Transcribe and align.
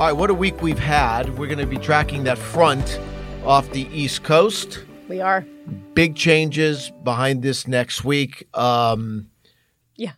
All 0.00 0.06
right, 0.06 0.16
what 0.16 0.30
a 0.30 0.34
week 0.34 0.62
we've 0.62 0.78
had. 0.78 1.38
We're 1.38 1.46
going 1.46 1.58
to 1.58 1.66
be 1.66 1.76
tracking 1.76 2.24
that 2.24 2.38
front 2.38 2.98
off 3.44 3.70
the 3.72 3.86
East 3.92 4.22
Coast. 4.22 4.82
We 5.10 5.20
are. 5.20 5.44
Big 5.92 6.16
changes 6.16 6.90
behind 7.04 7.42
this 7.42 7.68
next 7.68 8.02
week. 8.02 8.48
Um, 8.56 9.28
Yeah. 9.96 10.12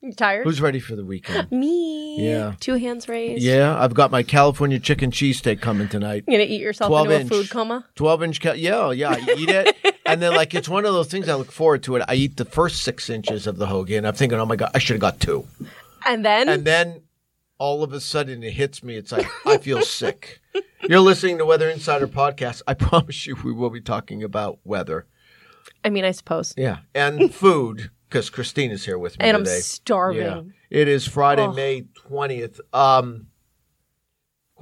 You 0.00 0.14
tired? 0.14 0.44
who's 0.44 0.62
ready 0.62 0.80
for 0.80 0.96
the 0.96 1.04
weekend? 1.04 1.52
Me. 1.52 2.26
Yeah. 2.26 2.54
Two 2.58 2.76
hands 2.76 3.06
raised. 3.06 3.42
Yeah, 3.42 3.78
I've 3.78 3.92
got 3.92 4.10
my 4.10 4.22
California 4.22 4.80
chicken 4.80 5.10
cheesesteak 5.10 5.60
coming 5.60 5.88
tonight. 5.88 6.24
You're 6.26 6.40
gonna 6.40 6.50
eat 6.50 6.62
yourself 6.62 6.88
12 6.88 7.06
into 7.10 7.20
inch. 7.20 7.30
a 7.30 7.34
food 7.34 7.50
coma? 7.50 7.84
12 7.96 8.22
inch, 8.22 8.40
ca- 8.40 8.52
yeah, 8.54 8.92
yeah, 8.92 9.10
I 9.10 9.34
eat 9.36 9.50
it. 9.50 9.76
and 10.06 10.22
then, 10.22 10.34
like, 10.34 10.54
it's 10.54 10.70
one 10.70 10.86
of 10.86 10.94
those 10.94 11.08
things 11.08 11.28
I 11.28 11.34
look 11.34 11.52
forward 11.52 11.82
to 11.82 11.96
it. 11.96 12.04
I 12.08 12.14
eat 12.14 12.38
the 12.38 12.46
first 12.46 12.82
six 12.82 13.10
inches 13.10 13.46
of 13.46 13.58
the 13.58 13.66
hoagie, 13.66 13.98
and 13.98 14.06
I'm 14.06 14.14
thinking, 14.14 14.40
oh 14.40 14.46
my 14.46 14.56
God, 14.56 14.70
I 14.74 14.78
should 14.78 14.94
have 14.94 15.02
got 15.02 15.20
two. 15.20 15.46
And 16.06 16.24
then 16.24 16.48
And 16.48 16.64
then 16.64 17.02
all 17.62 17.84
of 17.84 17.92
a 17.92 18.00
sudden 18.00 18.42
it 18.42 18.54
hits 18.54 18.82
me. 18.82 18.96
It's 18.96 19.12
like, 19.12 19.24
I 19.46 19.56
feel 19.56 19.82
sick. 20.00 20.40
You're 20.82 20.98
listening 20.98 21.38
to 21.38 21.46
Weather 21.46 21.70
Insider 21.70 22.08
Podcast. 22.08 22.60
I 22.66 22.74
promise 22.90 23.24
you 23.24 23.36
we 23.44 23.52
will 23.52 23.70
be 23.70 23.80
talking 23.80 24.24
about 24.24 24.58
weather. 24.64 25.06
I 25.84 25.90
mean 25.90 26.04
I 26.04 26.10
suppose. 26.10 26.52
Yeah. 26.56 26.78
And 26.92 27.32
food, 27.42 27.92
because 28.08 28.30
Christina's 28.30 28.84
here 28.84 28.98
with 28.98 29.16
me 29.16 29.26
And 29.26 29.36
I'm 29.36 29.46
starving. 29.46 30.22
Yeah. 30.22 30.42
It 30.70 30.88
is 30.88 31.06
Friday, 31.06 31.42
Oh. 31.44 31.52
May 31.52 31.82
20th. 32.10 32.58
Um, 32.72 33.28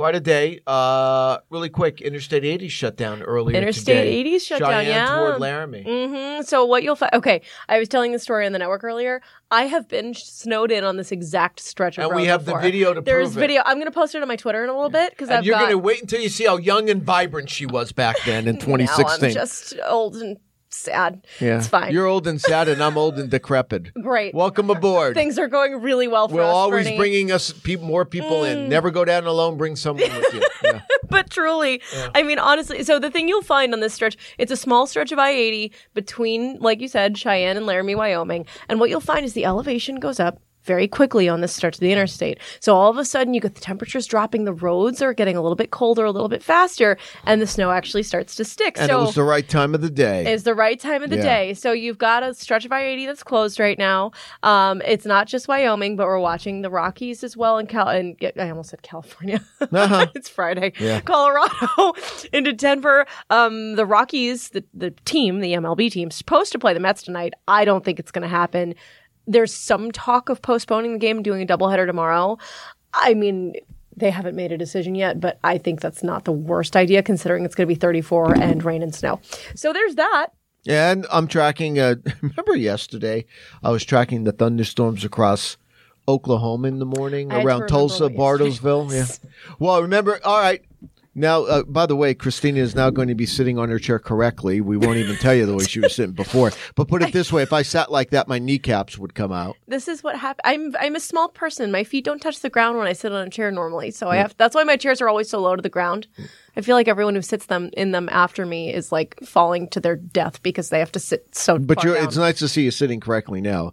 quite 0.01 0.15
a 0.15 0.21
day. 0.21 0.59
Uh, 0.67 1.37
really 1.51 1.69
quick, 1.69 2.01
Interstate 2.01 2.43
80 2.43 2.69
shut 2.69 2.97
down 2.97 3.21
earlier 3.21 3.55
Interstate 3.55 3.97
today. 3.97 4.09
80 4.09 4.39
's 4.39 4.47
shut 4.47 4.61
down, 4.61 4.87
yeah. 4.87 5.15
toward 5.15 5.41
Laramie. 5.41 5.85
Mm-hmm. 5.85 6.43
So 6.43 6.65
what 6.65 6.83
you'll 6.83 6.97
find? 6.97 7.13
Okay, 7.13 7.43
I 7.69 7.79
was 7.79 7.87
telling 7.87 8.13
the 8.13 8.19
story 8.19 8.47
on 8.47 8.53
the 8.53 8.59
network 8.59 8.83
earlier. 8.83 9.21
I 9.51 9.65
have 9.65 9.89
been 9.89 10.15
snowed 10.15 10.71
in 10.71 10.85
on 10.85 10.97
this 10.97 11.13
exact 11.13 11.61
stretch 11.61 11.99
of 11.99 12.05
And 12.05 12.13
road 12.13 12.17
we 12.17 12.27
have 12.29 12.47
the 12.47 12.57
video 12.57 12.95
to 12.95 13.03
There's 13.03 13.05
prove 13.05 13.33
it. 13.33 13.35
There's 13.35 13.35
video. 13.35 13.63
I'm 13.67 13.77
going 13.77 13.89
to 13.89 13.93
post 13.93 14.15
it 14.15 14.23
on 14.23 14.29
my 14.29 14.37
Twitter 14.37 14.65
in 14.65 14.71
a 14.71 14.75
little 14.75 14.89
bit 14.89 15.11
because 15.11 15.29
I've 15.29 15.45
you're 15.45 15.53
got. 15.53 15.61
going 15.61 15.73
to 15.73 15.79
wait 15.79 16.01
until 16.01 16.23
you 16.23 16.31
see 16.31 16.47
how 16.47 16.57
young 16.57 16.89
and 16.89 17.03
vibrant 17.03 17.51
she 17.51 17.67
was 17.67 17.93
back 17.93 18.17
then 18.25 18.49
in 18.49 18.55
now 18.55 18.61
2016. 18.61 19.25
I'm 19.25 19.35
just 19.35 19.75
old 19.87 20.17
and 20.17 20.39
sad. 20.77 21.27
yeah. 21.41 21.59
It's 21.59 21.67
fine. 21.69 21.93
You're 21.93 22.07
old 22.07 22.27
and 22.27 22.41
sad, 22.41 22.69
and 22.69 22.83
I'm 22.83 22.97
old 22.97 23.19
and 23.19 23.31
decrepit. 23.37 23.93
Great. 23.95 24.35
Welcome 24.35 24.71
aboard. 24.71 25.15
Things 25.15 25.39
are 25.39 25.49
going 25.49 25.81
really 25.81 26.09
well 26.09 26.29
for 26.29 26.35
you. 26.35 26.41
We're 26.41 26.47
us. 26.47 26.55
always 26.55 26.85
Bernie. 26.87 26.97
Mm. 26.97 26.99
bringing 26.99 27.33
us 27.33 27.53
people, 27.53 27.87
more 27.87 28.05
people 28.05 28.45
in. 28.45 28.69
Never 28.69 28.91
go 28.91 29.05
down 29.05 29.27
alone. 29.27 29.57
Bring 29.57 29.77
someone 29.77 30.11
with 30.15 30.35
you. 30.35 30.43
Yeah. 30.63 30.83
but 31.09 31.31
truly, 31.31 31.81
I 32.15 32.23
mean, 32.23 32.39
honestly, 32.39 32.85
so 32.85 32.99
the 32.99 33.11
thing 33.11 33.29
you'll 33.29 33.41
find 33.41 33.73
on 33.73 33.81
this 33.81 33.95
stretch, 33.95 34.19
it's 34.37 34.53
a 34.53 34.57
small 34.57 34.87
stretch 34.87 35.11
of 35.11 35.19
I 35.19 35.31
80 35.31 35.73
between, 35.95 36.59
like 36.59 36.83
you 36.83 36.87
said, 36.87 37.17
Cheyenne 37.17 37.57
and 37.57 37.65
Laramie, 37.65 37.95
Wyoming. 37.95 38.45
And 38.69 38.79
what 38.79 38.91
you'll 38.91 39.01
find 39.01 39.25
is 39.25 39.33
the 39.33 39.47
elevation 39.47 39.97
goes 40.01 40.21
up 40.21 40.39
very 40.65 40.87
quickly 40.89 41.29
on 41.29 41.41
this 41.41 41.55
stretch 41.55 41.75
of 41.77 41.81
the 41.81 41.91
interstate. 41.93 42.39
So 42.61 42.75
all 42.77 42.91
of 42.91 42.99
a 42.99 43.05
sudden, 43.05 43.35
you 43.35 43.41
get 43.41 43.55
the 43.55 43.61
temperatures 43.61 44.07
dropping, 44.07 44.45
the 44.45 44.53
roads 44.53 45.01
are 45.03 45.13
getting 45.15 45.37
a 45.37 45.41
little 45.43 45.57
bit 45.57 45.71
colder, 45.71 46.05
a 46.05 46.11
little 46.11 46.29
bit 46.29 46.43
faster, 46.43 46.99
and 47.25 47.41
the 47.41 47.47
snow 47.47 47.71
actually 47.71 48.03
starts 48.03 48.35
to 48.37 48.45
stick. 48.45 48.77
And 48.79 48.91
so 48.91 48.99
it 48.99 49.03
was 49.07 49.15
the 49.15 49.23
right 49.25 49.49
time 49.49 49.75
of 49.75 49.81
the 49.81 49.91
day. 49.91 50.33
It's 50.33 50.43
the 50.45 50.55
right 50.55 50.79
time 50.79 51.03
of 51.03 51.11
the 51.11 51.17
Yeah. 51.17 51.23
day. 51.23 51.55
So 51.55 51.73
you've 51.73 51.99
got 51.99 52.23
a 52.23 52.35
stretch 52.35 52.65
of 52.65 52.73
I 52.73 52.85
eighty 52.85 53.07
that's 53.07 53.23
closed 53.23 53.59
right 53.59 53.79
now. 53.79 54.13
Um, 54.43 54.83
it's 54.85 55.07
not 55.07 55.27
just 55.29 55.49
Wyoming, 55.49 55.97
but 55.97 56.07
we're 56.07 56.19
watching 56.21 56.63
the 56.63 56.71
Rockies 56.71 57.25
as 57.25 57.37
well 57.37 57.59
in 57.59 57.67
Cal. 57.67 57.89
And 57.89 58.17
I 58.39 58.51
almost 58.51 58.71
said 58.71 58.83
California. 58.83 59.41
Uh-huh. 59.73 60.07
it's 60.15 60.29
Friday. 60.29 60.73
Yeah. 60.79 61.01
Colorado 61.01 61.95
into 62.33 62.53
Denver. 62.53 63.07
Um, 63.31 63.77
the 63.77 63.87
Rockies, 63.87 64.51
the 64.51 64.65
the 64.75 64.91
team, 65.05 65.41
the 65.41 65.53
MLB 65.53 65.91
team, 65.91 66.11
supposed 66.11 66.53
to 66.53 66.59
play 66.59 66.75
the 66.75 66.81
Mets 66.81 67.03
tonight. 67.03 67.35
I 67.49 67.65
don't 67.65 67.85
think 67.85 67.99
it's 67.99 68.11
going 68.11 68.23
to 68.23 68.29
happen. 68.29 68.75
There's 69.31 69.55
some 69.55 69.93
talk 69.93 70.29
of 70.29 70.43
postponing 70.43 70.93
the 70.95 70.99
game, 70.99 71.23
doing 71.23 71.43
a 71.43 71.47
doubleheader 71.47 71.87
tomorrow. 71.87 72.39
I 72.93 73.15
mean. 73.15 73.55
They 73.97 74.11
haven't 74.11 74.35
made 74.35 74.51
a 74.51 74.57
decision 74.57 74.95
yet, 74.95 75.21
but 75.21 75.39
I 75.45 75.59
think 75.59 75.83
that's 75.83 76.03
not 76.03 76.25
the 76.25 76.33
worst 76.33 76.75
idea 76.75 77.03
considering 77.03 77.45
it's 77.45 77.55
going 77.55 77.69
to 77.69 77.75
be 77.75 77.79
34 77.79 78.41
and 78.41 78.65
rain 78.65 78.83
and 78.83 78.95
snow. 78.95 79.21
So 79.55 79.75
there's 79.75 79.97
that. 79.97 80.29
And 80.67 81.07
I'm 81.13 81.27
tracking. 81.27 81.79
Uh, 81.79 81.97
remember 82.23 82.57
yesterday, 82.57 83.27
I 83.63 83.71
was 83.71 83.85
tracking 83.85 84.25
the 84.25 84.33
thunderstorms 84.33 85.05
across 85.05 85.59
Oklahoma 86.09 86.69
in 86.69 86.79
the 86.79 86.87
morning 86.87 87.33
I 87.33 87.43
around 87.43 87.69
Tulsa, 87.69 88.09
Bartlesville. 88.09 88.93
Yeah. 88.93 89.07
Well, 89.59 89.83
remember. 89.83 90.19
All 90.25 90.41
right. 90.41 90.65
Now, 91.15 91.43
uh, 91.43 91.63
by 91.65 91.87
the 91.87 91.97
way, 91.97 92.15
Christina 92.15 92.61
is 92.61 92.77
now 92.77 92.89
going 92.91 93.09
to 93.09 93.17
be 93.17 93.27
sitting 93.27 93.59
on 93.59 93.69
her 93.69 93.81
chair 93.81 93.99
correctly. 93.99 94.61
We 94.61 94.77
won't 94.77 94.99
even 94.99 95.17
tell 95.17 95.35
you 95.35 95.45
the 95.45 95.55
way 95.57 95.65
she 95.65 95.81
was 95.81 95.95
sitting 95.95 96.15
before. 96.15 96.53
But 96.77 96.87
put 96.87 97.03
it 97.03 97.13
this 97.13 97.33
way: 97.33 97.43
if 97.43 97.53
I 97.53 97.63
sat 97.63 97.91
like 97.91 98.11
that, 98.11 98.29
my 98.29 98.39
kneecaps 98.39 98.97
would 98.97 99.15
come 99.15 99.33
out. 99.33 99.57
this 99.67 99.89
is 99.89 100.05
what 100.05 100.17
happened. 100.17 100.43
I'm 100.45 100.77
I'm 100.79 100.95
a 100.95 101.01
small 101.01 101.29
person. 101.29 101.73
My 101.73 101.83
feet 101.83 102.05
don't 102.05 102.21
touch 102.21 102.41
the 102.41 102.51
ground 102.51 102.79
when 102.79 102.87
I 102.87 102.93
sit 102.93 103.11
on 103.11 103.27
a 103.27 103.31
chair 103.31 103.51
normally. 103.51 103.91
So 103.91 104.09
I 104.09 104.17
have 104.17 104.37
that's 104.37 104.55
why 104.55 104.63
my 104.63 104.77
chairs 104.77 105.01
are 105.01 105.09
always 105.09 105.29
so 105.29 105.41
low 105.41 105.57
to 105.57 105.63
the 105.63 105.69
ground. 105.69 106.07
I 106.57 106.61
feel 106.61 106.77
like 106.77 106.87
everyone 106.89 107.17
who 107.17 107.23
sits 107.23 107.47
them 107.47 107.71
in 107.73 107.91
them 107.91 108.09
after 108.13 108.47
me 108.47 108.73
is 108.73 108.93
like 108.93 109.19
falling 109.25 109.69
to 109.71 109.81
their 109.81 109.97
death 109.97 110.43
because 110.45 110.69
they 110.69 110.79
have 110.79 110.93
to 110.93 111.01
sit 111.01 111.35
so 111.35 111.59
But 111.59 111.79
far 111.79 111.87
you're, 111.87 111.95
down. 111.97 112.05
it's 112.07 112.17
nice 112.17 112.39
to 112.39 112.49
see 112.49 112.63
you 112.63 112.71
sitting 112.71 113.01
correctly 113.01 113.41
now. 113.41 113.73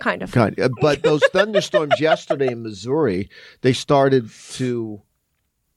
kind 0.00 0.22
of. 0.22 0.32
Kind 0.32 0.58
uh, 0.60 0.68
but 0.80 1.02
those 1.02 1.22
thunderstorms 1.32 2.00
yesterday 2.00 2.52
in 2.52 2.62
Missouri, 2.62 3.28
they 3.62 3.72
started 3.72 4.30
to 4.52 5.02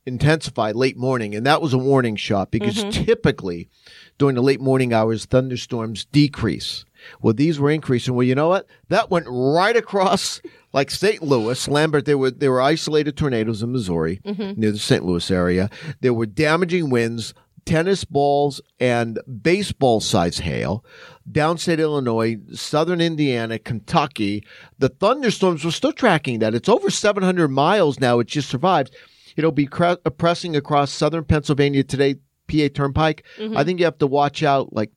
intensify 0.05 0.71
late 0.71 0.97
morning, 0.97 1.35
and 1.35 1.45
that 1.45 1.61
was 1.61 1.73
a 1.73 1.77
warning 1.77 2.15
shot 2.15 2.51
because 2.51 2.75
Mm-hmm. 2.77 2.89
typically 3.05 3.69
during 4.17 4.35
the 4.35 4.41
late 4.41 4.61
morning 4.61 4.93
hours, 4.93 5.25
thunderstorms 5.25 6.05
decrease. 6.05 6.85
Well, 7.21 7.33
these 7.33 7.59
were 7.59 7.71
increasing. 7.71 8.13
Well, 8.15 8.25
you 8.27 8.35
know 8.35 8.49
what? 8.49 8.67
That 8.89 9.09
went 9.09 9.25
right 9.29 9.75
across 9.75 10.41
like 10.73 10.91
St. 10.91 11.21
Louis, 11.23 11.67
Lambert. 11.67 12.05
There 12.05 12.17
were 12.17 12.31
there 12.31 12.51
were 12.51 12.61
isolated 12.61 13.17
tornadoes 13.17 13.61
in 13.63 13.71
Missouri 13.71 14.21
Mm-hmm. 14.25 14.59
near 14.59 14.71
the 14.71 14.79
St. 14.79 15.03
Louis 15.03 15.29
area. 15.31 15.69
There 16.01 16.13
were 16.13 16.25
damaging 16.27 16.89
winds. 16.89 17.33
Tennis 17.63 18.03
balls 18.05 18.59
and 18.79 19.19
baseball 19.43 19.99
size 20.01 20.39
hail, 20.39 20.83
downstate 21.31 21.77
Illinois, 21.77 22.37
southern 22.53 22.99
Indiana, 22.99 23.59
Kentucky. 23.59 24.43
The 24.79 24.89
thunderstorms 24.89 25.63
were 25.63 25.69
still 25.69 25.93
tracking 25.93 26.39
that. 26.39 26.55
It's 26.55 26.67
over 26.67 26.89
700 26.89 27.49
miles 27.49 27.99
now. 27.99 28.17
It 28.17 28.25
just 28.25 28.49
survived. 28.49 28.95
It'll 29.35 29.51
be 29.51 29.65
cre- 29.65 29.95
pressing 30.17 30.55
across 30.55 30.91
southern 30.91 31.23
Pennsylvania 31.23 31.83
today, 31.83 32.15
PA 32.47 32.67
Turnpike. 32.73 33.23
Mm-hmm. 33.37 33.57
I 33.57 33.63
think 33.63 33.79
you 33.79 33.85
have 33.85 33.97
to 33.99 34.07
watch 34.07 34.43
out 34.43 34.73
like 34.73 34.91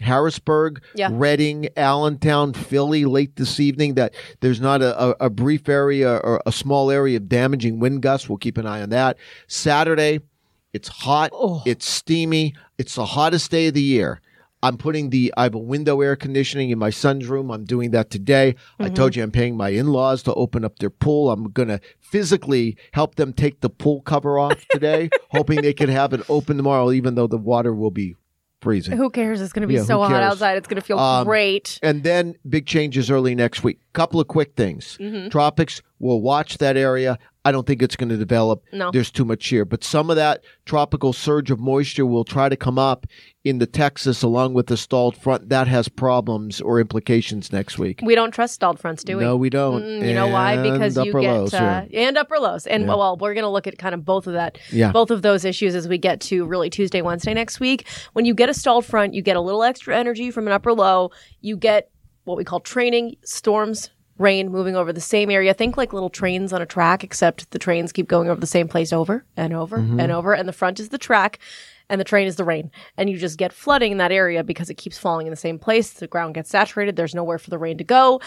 Harrisburg, 0.00 0.82
Yeah. 0.94 1.10
Reading, 1.12 1.68
Allentown, 1.76 2.52
Philly 2.54 3.04
late 3.04 3.36
this 3.36 3.60
evening. 3.60 3.94
That 3.94 4.14
there's 4.40 4.60
not 4.60 4.82
a, 4.82 5.00
a, 5.00 5.26
a 5.26 5.30
brief 5.30 5.68
area 5.68 6.16
or 6.16 6.42
a 6.46 6.52
small 6.52 6.90
area 6.90 7.18
of 7.18 7.28
damaging 7.28 7.78
wind 7.78 8.02
gusts. 8.02 8.28
We'll 8.28 8.38
keep 8.38 8.58
an 8.58 8.66
eye 8.66 8.82
on 8.82 8.88
that. 8.90 9.16
Saturday, 9.46 10.20
it's 10.72 10.88
hot, 10.88 11.30
Oh. 11.32 11.62
it's 11.66 11.86
steamy, 11.88 12.54
it's 12.78 12.94
the 12.94 13.04
hottest 13.04 13.50
day 13.50 13.68
of 13.68 13.74
the 13.74 13.82
year. 13.82 14.20
I'm 14.62 14.76
putting 14.76 15.10
the 15.10 15.32
I 15.36 15.42
have 15.44 15.54
a 15.54 15.58
window 15.58 16.00
air 16.00 16.14
conditioning 16.16 16.70
in 16.70 16.78
my 16.78 16.90
son's 16.90 17.26
room. 17.26 17.50
I'm 17.50 17.64
doing 17.64 17.90
that 17.92 18.10
today. 18.10 18.54
I 18.78 18.84
Mm-hmm. 18.84 18.94
told 18.94 19.16
you 19.16 19.22
I'm 19.22 19.30
paying 19.32 19.56
my 19.56 19.70
in-laws 19.70 20.22
to 20.24 20.34
open 20.34 20.64
up 20.64 20.78
their 20.78 20.90
pool. 20.90 21.30
I'm 21.30 21.50
going 21.50 21.68
to 21.68 21.80
physically 22.00 22.76
help 22.92 23.14
them 23.16 23.32
take 23.32 23.60
the 23.60 23.70
pool 23.70 24.02
cover 24.02 24.38
off 24.38 24.64
today, 24.70 25.08
hoping 25.30 25.62
they 25.62 25.72
can 25.72 25.88
have 25.88 26.12
it 26.12 26.20
open 26.28 26.56
tomorrow 26.56 26.92
even 26.92 27.14
though 27.14 27.26
the 27.26 27.38
water 27.38 27.74
will 27.74 27.90
be 27.90 28.14
freezing. 28.60 28.96
Who 28.96 29.10
cares? 29.10 29.40
It's 29.40 29.52
going 29.52 29.62
to 29.62 29.66
be 29.66 29.74
Yeah, 29.74 29.82
so 29.82 30.00
hot 30.02 30.22
outside. 30.22 30.56
It's 30.58 30.68
going 30.68 30.80
to 30.80 30.86
feel 30.86 30.98
Um, 30.98 31.24
great. 31.26 31.80
And 31.82 32.04
then 32.04 32.36
big 32.48 32.66
changes 32.66 33.10
early 33.10 33.34
next 33.34 33.64
week. 33.64 33.80
Couple 33.92 34.20
of 34.20 34.28
quick 34.28 34.54
things. 34.54 34.96
Mm-hmm. 35.00 35.30
Tropics, 35.30 35.82
we'll 36.02 36.20
watch 36.20 36.58
that 36.58 36.76
area. 36.76 37.18
I 37.44 37.50
don't 37.50 37.66
think 37.66 37.82
it's 37.82 37.96
going 37.96 38.10
to 38.10 38.16
develop. 38.16 38.62
No. 38.72 38.90
There's 38.92 39.10
too 39.10 39.24
much 39.24 39.48
here. 39.48 39.64
But 39.64 39.82
some 39.82 40.10
of 40.10 40.16
that 40.16 40.44
tropical 40.64 41.12
surge 41.12 41.50
of 41.50 41.58
moisture 41.58 42.06
will 42.06 42.24
try 42.24 42.48
to 42.48 42.56
come 42.56 42.78
up 42.78 43.06
into 43.44 43.66
Texas 43.66 44.22
along 44.22 44.54
with 44.54 44.68
the 44.68 44.76
stalled 44.76 45.16
front. 45.16 45.48
That 45.48 45.66
has 45.66 45.88
problems 45.88 46.60
or 46.60 46.78
implications 46.78 47.52
next 47.52 47.78
week. 47.78 48.00
We 48.04 48.14
don't 48.14 48.30
trust 48.30 48.54
stalled 48.54 48.78
fronts, 48.78 49.02
do 49.02 49.16
we? 49.16 49.24
No, 49.24 49.36
we 49.36 49.50
don't. 49.50 49.82
Mm, 49.82 50.06
you 50.06 50.14
know 50.14 50.28
why? 50.28 50.56
Because 50.56 50.96
you 50.96 51.12
get 51.12 51.32
lows, 51.32 51.54
uh, 51.54 51.86
yeah. 51.90 52.06
and 52.08 52.16
upper 52.16 52.38
lows, 52.38 52.66
and 52.66 52.86
well, 52.86 53.16
we're 53.16 53.34
going 53.34 53.42
to 53.42 53.50
look 53.50 53.66
at 53.66 53.76
kind 53.76 53.94
of 53.94 54.04
both 54.04 54.28
of 54.28 54.34
that, 54.34 54.58
Yeah. 54.70 54.92
both 54.92 55.10
of 55.10 55.22
those 55.22 55.44
issues 55.44 55.74
as 55.74 55.88
we 55.88 55.98
get 55.98 56.20
to 56.22 56.44
really 56.44 56.70
Tuesday, 56.70 57.02
Wednesday 57.02 57.34
next 57.34 57.58
week. 57.58 57.86
When 58.12 58.24
you 58.24 58.34
get 58.34 58.50
a 58.50 58.54
stalled 58.54 58.84
front, 58.84 59.14
you 59.14 59.22
get 59.22 59.36
a 59.36 59.40
little 59.40 59.64
extra 59.64 59.96
energy 59.96 60.30
from 60.30 60.46
an 60.46 60.52
upper 60.52 60.72
low. 60.72 61.10
You 61.40 61.56
get 61.56 61.90
what 62.24 62.36
we 62.36 62.44
call 62.44 62.60
training, 62.60 63.16
storms, 63.24 63.90
rain 64.22 64.50
moving 64.50 64.76
over 64.76 64.92
the 64.92 65.00
same 65.00 65.30
area. 65.30 65.52
Think 65.52 65.76
like 65.76 65.92
little 65.92 66.08
trains 66.08 66.52
on 66.52 66.62
a 66.62 66.66
track, 66.66 67.04
except 67.04 67.50
the 67.50 67.58
trains 67.58 67.92
keep 67.92 68.08
going 68.08 68.28
over 68.28 68.40
the 68.40 68.46
same 68.46 68.68
place 68.68 68.92
over 68.92 69.24
and 69.36 69.52
over 69.52 69.78
mm-hmm. 69.78 70.00
and 70.00 70.12
over. 70.12 70.32
And 70.32 70.48
the 70.48 70.52
front 70.52 70.80
is 70.80 70.88
the 70.88 70.98
track 70.98 71.38
and 71.88 72.00
the 72.00 72.04
train 72.04 72.26
is 72.26 72.36
the 72.36 72.44
rain. 72.44 72.70
And 72.96 73.10
you 73.10 73.18
just 73.18 73.36
get 73.36 73.52
flooding 73.52 73.92
in 73.92 73.98
that 73.98 74.12
area 74.12 74.42
because 74.42 74.70
it 74.70 74.76
keeps 74.76 74.96
falling 74.96 75.26
in 75.26 75.30
the 75.30 75.36
same 75.36 75.58
place. 75.58 75.92
The 75.92 76.06
ground 76.06 76.34
gets 76.34 76.48
saturated. 76.48 76.96
There's 76.96 77.14
nowhere 77.14 77.38
for 77.38 77.50
the 77.50 77.58
rain 77.58 77.76
to 77.78 77.84
go. 77.84 78.20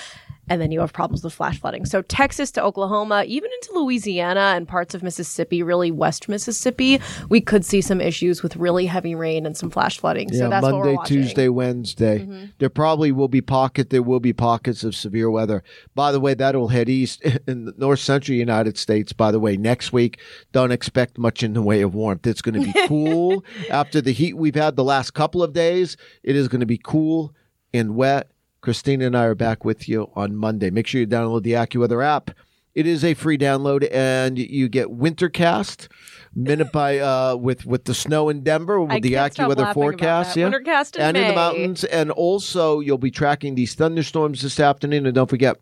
And 0.48 0.62
then 0.62 0.72
you 0.72 0.80
have 0.80 0.94
problems 0.94 1.24
with 1.24 1.34
flash 1.34 1.60
flooding. 1.60 1.86
So 1.86 2.02
Texas 2.04 2.52
to 2.52 2.64
Oklahoma, 2.64 3.24
even 3.28 3.50
into 3.52 3.80
Louisiana 3.80 4.54
and 4.56 4.68
parts 4.68 4.94
of 4.94 5.02
Mississippi, 5.02 5.64
really 5.64 5.92
West 5.92 6.30
Mississippi, 6.30 7.02
we 7.30 7.42
could 7.42 7.66
see 7.66 7.82
some 7.82 8.00
issues 8.00 8.44
with 8.44 8.56
really 8.56 8.86
heavy 8.86 9.16
rain 9.16 9.46
and 9.46 9.58
some 9.58 9.70
flash 9.70 10.00
flooding. 10.00 10.32
so 10.32 10.44
Yeah, 10.44 10.50
that's 10.50 10.64
what 10.64 10.76
we're 10.76 10.86
Monday. 10.86 10.98
Mm-hmm. 10.98 11.14
Tuesday, 11.14 11.50
Wednesday. 11.50 12.50
There 12.60 12.70
probably 12.70 13.12
will 13.12 13.28
be 13.28 13.42
pocket. 13.42 13.90
There 13.90 14.04
will 14.04 14.20
be 14.20 14.34
pockets 14.34 14.84
of 14.84 14.96
severe 14.96 15.30
weather. 15.30 15.64
By 15.96 16.12
the 16.12 16.20
way, 16.20 16.34
that'll 16.34 16.68
head 16.68 16.90
east 16.90 17.22
in 17.48 17.66
the 17.66 17.74
north 17.78 18.00
central 18.00 18.38
United 18.38 18.78
States. 18.78 19.14
By 19.14 19.32
the 19.32 19.40
way, 19.40 19.58
next 19.58 19.94
week, 19.94 20.20
don't 20.52 20.72
expect 20.72 21.18
much 21.18 21.44
in 21.44 21.54
the 21.54 21.62
way 21.62 21.82
of 21.82 21.96
warmth. 21.96 22.28
It's 22.28 22.42
going 22.42 22.62
to 22.62 22.72
be 22.72 22.74
cool 22.88 23.44
after 23.70 24.02
the 24.02 24.12
heat 24.12 24.38
we've 24.38 24.56
had 24.56 24.76
the 24.76 24.84
last 24.84 25.14
couple 25.14 25.42
of 25.42 25.54
days. 25.54 25.98
It 26.24 26.36
is 26.36 26.48
going 26.48 26.60
to 26.60 26.66
be 26.66 26.78
cool 26.78 27.34
and 27.74 27.96
wet. 27.96 28.30
Christina 28.66 29.06
and 29.06 29.16
I 29.16 29.26
are 29.26 29.36
back 29.36 29.64
with 29.64 29.88
you 29.88 30.10
on 30.16 30.36
Monday. 30.36 30.72
Make 30.72 30.88
sure 30.88 31.00
you 31.00 31.06
download 31.06 31.44
the 31.44 31.52
AccuWeather 31.52 32.04
app. 32.04 32.32
It 32.74 32.88
is 32.88 33.04
a 33.04 33.14
free 33.14 33.38
download, 33.38 33.88
and 33.92 34.40
you 34.40 34.68
get 34.70 34.88
Wintercast 34.88 35.88
minute 36.34 36.72
by 36.72 36.98
uh, 36.98 37.36
with 37.36 37.68
with 37.68 37.86
the 37.86 37.94
snow 37.94 38.28
in 38.28 38.42
Denver 38.42 38.82
with 38.82 38.92
I 38.92 39.00
the 39.02 39.14
AccuWeather 39.14 39.72
forecast. 39.72 40.36
Yeah, 40.36 40.50
Wintercast 40.50 40.96
in 40.96 41.02
and 41.04 41.16
in 41.16 41.28
the 41.28 41.36
mountains, 41.36 41.84
and 41.84 42.10
also 42.10 42.80
you'll 42.80 42.98
be 42.98 43.12
tracking 43.12 43.54
these 43.54 43.76
thunderstorms 43.76 44.42
this 44.42 44.60
afternoon. 44.60 45.06
And 45.06 45.14
don't 45.14 45.30
forget, 45.30 45.58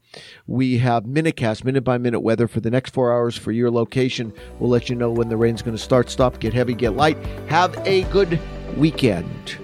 we 0.48 0.78
have 0.78 1.04
Minutecast, 1.04 1.66
minute 1.66 1.84
by 1.84 1.98
minute 1.98 2.22
weather 2.22 2.48
for 2.48 2.62
the 2.62 2.72
next 2.72 2.94
four 2.94 3.12
hours 3.12 3.36
for 3.36 3.52
your 3.52 3.70
location. 3.70 4.32
We'll 4.60 4.70
let 4.70 4.90
you 4.90 4.96
know 4.96 5.12
when 5.12 5.28
the 5.28 5.36
rain's 5.36 5.62
going 5.62 5.76
to 5.76 5.84
start, 5.84 6.10
stop, 6.10 6.40
get 6.40 6.54
heavy, 6.54 6.74
get 6.74 6.96
light. 6.96 7.18
Have 7.50 7.78
a 7.86 8.04
good 8.06 8.40
weekend. 8.78 9.58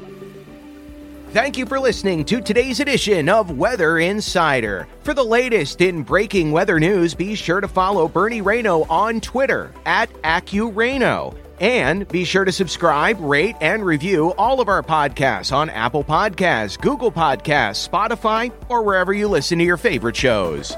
Thank 1.31 1.59
you 1.59 1.67
for 1.67 1.79
listening 1.79 2.25
to 2.25 2.41
today's 2.41 2.79
edition 2.79 3.29
of 3.29 3.55
Weather 3.55 3.99
Insider. 3.99 4.87
For 5.03 5.13
the 5.13 5.23
latest 5.23 5.79
in 5.79 6.01
breaking 6.01 6.51
weather 6.51 6.79
news, 6.79 7.13
be 7.13 7.35
sure 7.35 7.61
to 7.61 7.67
follow 7.67 8.07
Bernie 8.07 8.41
Rayno 8.41 8.89
on 8.89 9.21
Twitter 9.21 9.71
at 9.85 10.11
AccuRayno. 10.23 11.37
And 11.59 12.07
be 12.07 12.23
sure 12.25 12.45
to 12.45 12.51
subscribe, 12.51 13.19
rate, 13.19 13.55
and 13.61 13.85
review 13.85 14.33
all 14.39 14.59
of 14.59 14.69
our 14.69 14.81
podcasts 14.81 15.53
on 15.53 15.69
Apple 15.69 16.03
Podcasts, 16.03 16.81
Google 16.81 17.11
Podcasts, 17.11 17.87
Spotify, 17.87 18.51
or 18.67 18.81
wherever 18.81 19.13
you 19.13 19.27
listen 19.27 19.59
to 19.59 19.63
your 19.63 19.77
favorite 19.77 20.15
shows. 20.15 20.75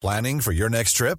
Planning 0.00 0.40
for 0.40 0.52
your 0.52 0.68
next 0.68 0.92
trip? 0.92 1.18